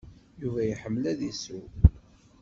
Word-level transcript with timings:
Yuba 0.41 0.61
iḥemmel 0.65 1.03
ad 1.11 1.19
isew. 1.31 1.65